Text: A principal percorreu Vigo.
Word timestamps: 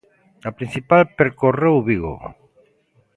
A 0.49 0.51
principal 0.57 1.01
percorreu 1.19 1.75
Vigo. 1.87 2.15